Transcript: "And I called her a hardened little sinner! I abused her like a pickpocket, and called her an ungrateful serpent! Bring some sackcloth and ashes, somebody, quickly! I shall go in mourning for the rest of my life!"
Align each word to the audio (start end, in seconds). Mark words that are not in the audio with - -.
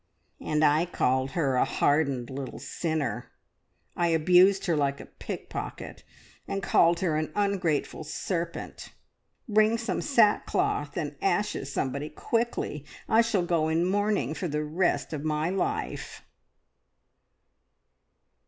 "And 0.39 0.63
I 0.65 0.87
called 0.87 1.33
her 1.37 1.53
a 1.57 1.63
hardened 1.63 2.31
little 2.31 2.57
sinner! 2.57 3.27
I 3.95 4.07
abused 4.07 4.65
her 4.65 4.75
like 4.75 4.99
a 4.99 5.05
pickpocket, 5.05 6.03
and 6.47 6.63
called 6.63 7.01
her 7.01 7.17
an 7.17 7.31
ungrateful 7.35 8.03
serpent! 8.03 8.93
Bring 9.47 9.77
some 9.77 10.01
sackcloth 10.01 10.97
and 10.97 11.15
ashes, 11.21 11.71
somebody, 11.71 12.09
quickly! 12.09 12.83
I 13.07 13.21
shall 13.21 13.45
go 13.45 13.67
in 13.67 13.85
mourning 13.85 14.33
for 14.33 14.47
the 14.47 14.63
rest 14.63 15.13
of 15.13 15.23
my 15.23 15.51
life!" 15.51 16.23